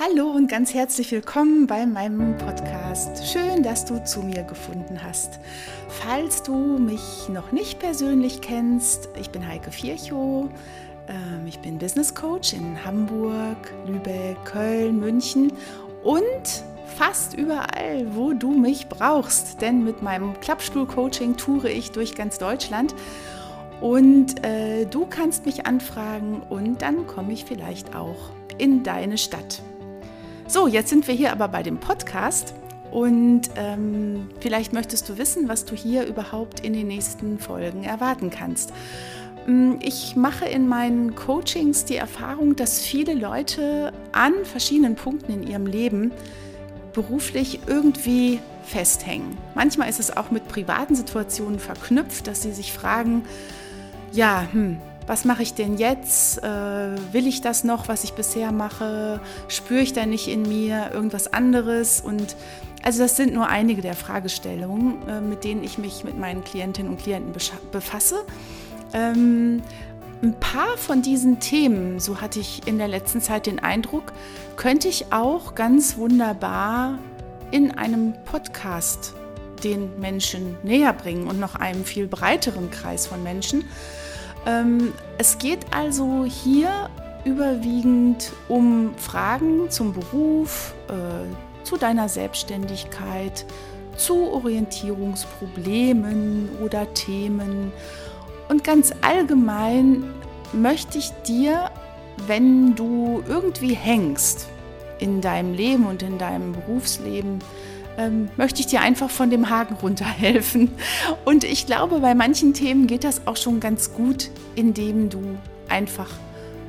[0.00, 3.26] Hallo und ganz herzlich willkommen bei meinem Podcast.
[3.30, 5.38] Schön, dass du zu mir gefunden hast.
[5.88, 10.48] Falls du mich noch nicht persönlich kennst, ich bin Heike Vierchow.
[11.08, 15.52] Ähm, ich bin Business Coach in Hamburg, Lübeck, Köln, München
[16.02, 16.64] und
[16.96, 19.60] fast überall, wo du mich brauchst.
[19.60, 22.94] Denn mit meinem Klappstuhl-Coaching toure ich durch ganz Deutschland.
[23.82, 29.60] Und äh, du kannst mich anfragen und dann komme ich vielleicht auch in deine Stadt.
[30.46, 32.54] So, jetzt sind wir hier aber bei dem Podcast
[32.90, 38.30] und ähm, vielleicht möchtest du wissen, was du hier überhaupt in den nächsten Folgen erwarten
[38.30, 38.72] kannst.
[39.46, 45.46] Mm, ich mache in meinen Coachings die Erfahrung, dass viele Leute an verschiedenen Punkten in
[45.46, 46.12] ihrem Leben
[46.92, 49.38] beruflich irgendwie festhängen.
[49.54, 53.24] Manchmal ist es auch mit privaten Situationen verknüpft, dass sie sich fragen,
[54.12, 54.78] ja, hm,
[55.12, 56.42] was mache ich denn jetzt?
[56.42, 56.46] Äh,
[57.12, 59.20] will ich das noch, was ich bisher mache?
[59.46, 62.00] Spüre ich da nicht in mir irgendwas anderes?
[62.00, 62.34] Und
[62.82, 66.90] also das sind nur einige der Fragestellungen, äh, mit denen ich mich mit meinen Klientinnen
[66.90, 67.34] und Klienten
[67.72, 68.24] befasse.
[68.94, 69.60] Ähm,
[70.22, 74.14] ein paar von diesen Themen, so hatte ich in der letzten Zeit den Eindruck,
[74.56, 76.98] könnte ich auch ganz wunderbar
[77.50, 79.12] in einem Podcast
[79.62, 83.64] den Menschen näher bringen und noch einem viel breiteren Kreis von Menschen.
[84.46, 86.88] Ähm, es geht also hier
[87.24, 91.26] überwiegend um Fragen zum Beruf, äh,
[91.64, 93.46] zu deiner Selbstständigkeit,
[93.96, 97.72] zu Orientierungsproblemen oder Themen.
[98.48, 100.02] Und ganz allgemein
[100.52, 101.70] möchte ich dir,
[102.26, 104.48] wenn du irgendwie hängst
[104.98, 107.38] in deinem Leben und in deinem Berufsleben,
[107.98, 110.70] ähm, möchte ich dir einfach von dem Haken runterhelfen.
[111.24, 115.20] Und ich glaube, bei manchen Themen geht das auch schon ganz gut, indem du
[115.68, 116.10] einfach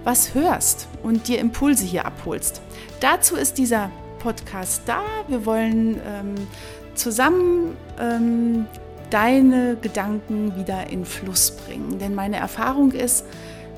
[0.04, 2.62] was hörst und dir Impulse hier abholst.
[3.00, 5.02] Dazu ist dieser Podcast da.
[5.28, 6.36] Wir wollen ähm,
[6.96, 8.66] zusammen ähm,
[9.10, 12.00] deine Gedanken wieder in Fluss bringen.
[12.00, 13.26] Denn meine Erfahrung ist,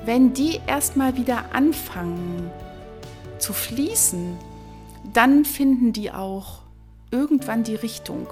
[0.04, 2.50] wenn die erstmal wieder anfangen
[3.38, 4.36] zu fließen,
[5.12, 6.65] dann finden die auch
[7.10, 8.28] irgendwann die Richtung,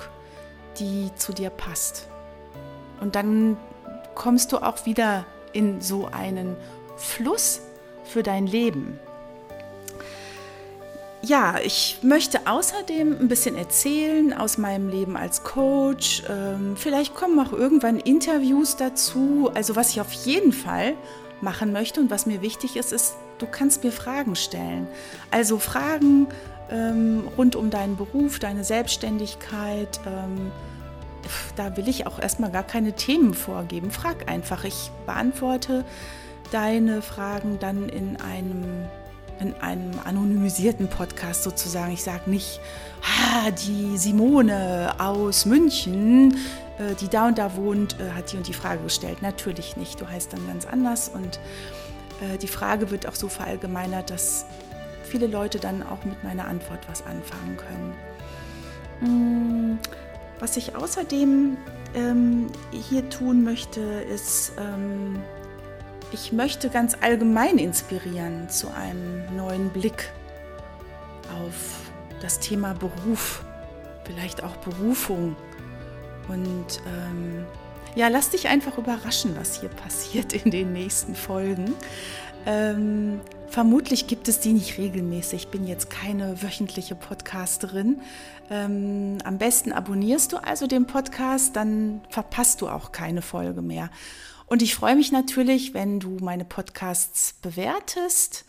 [0.78, 2.08] die zu dir passt.
[3.00, 3.56] Und dann
[4.14, 6.56] kommst du auch wieder in so einen
[6.96, 7.60] Fluss
[8.04, 8.98] für dein Leben.
[11.22, 16.22] Ja, ich möchte außerdem ein bisschen erzählen aus meinem Leben als Coach.
[16.28, 19.50] Ähm, vielleicht kommen auch irgendwann Interviews dazu.
[19.54, 20.94] Also was ich auf jeden Fall
[21.40, 24.86] machen möchte und was mir wichtig ist, ist, du kannst mir Fragen stellen.
[25.30, 26.26] Also Fragen,
[26.74, 30.00] ähm, rund um deinen Beruf, deine Selbstständigkeit.
[30.06, 30.50] Ähm,
[31.56, 33.90] da will ich auch erstmal gar keine Themen vorgeben.
[33.90, 34.64] Frag einfach.
[34.64, 35.84] Ich beantworte
[36.50, 38.64] deine Fragen dann in einem,
[39.40, 41.92] in einem anonymisierten Podcast sozusagen.
[41.92, 42.60] Ich sage nicht,
[43.02, 46.36] ah, die Simone aus München,
[46.78, 49.22] äh, die da und da wohnt, äh, hat die und die Frage gestellt.
[49.22, 50.00] Natürlich nicht.
[50.00, 51.38] Du heißt dann ganz anders und
[52.20, 54.44] äh, die Frage wird auch so verallgemeinert, dass
[55.14, 57.56] viele Leute dann auch mit meiner Antwort was anfangen
[58.98, 59.76] können.
[59.76, 59.78] Mm,
[60.40, 61.56] was ich außerdem
[61.94, 65.22] ähm, hier tun möchte, ist, ähm,
[66.10, 70.10] ich möchte ganz allgemein inspirieren zu einem neuen Blick
[71.40, 73.44] auf das Thema Beruf,
[74.02, 75.36] vielleicht auch Berufung.
[76.26, 77.46] Und ähm,
[77.94, 81.72] ja, lass dich einfach überraschen, was hier passiert in den nächsten Folgen.
[82.46, 83.20] Ähm,
[83.54, 85.42] vermutlich gibt es die nicht regelmäßig.
[85.42, 88.00] Ich bin jetzt keine wöchentliche Podcasterin.
[88.50, 93.90] Ähm, am besten abonnierst du also den Podcast, dann verpasst du auch keine Folge mehr.
[94.46, 98.44] Und ich freue mich natürlich, wenn du meine Podcasts bewertest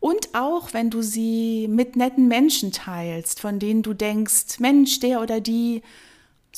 [0.00, 5.20] und auch wenn du sie mit netten Menschen teilst, von denen du denkst, Mensch, der
[5.20, 5.82] oder die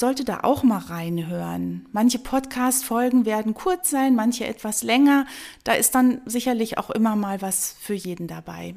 [0.01, 1.87] sollte da auch mal reinhören.
[1.93, 5.27] Manche Podcast-Folgen werden kurz sein, manche etwas länger.
[5.63, 8.75] Da ist dann sicherlich auch immer mal was für jeden dabei.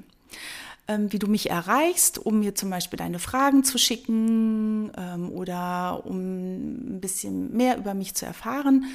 [0.87, 6.05] Ähm, wie du mich erreichst, um mir zum Beispiel deine Fragen zu schicken ähm, oder
[6.05, 8.87] um ein bisschen mehr über mich zu erfahren,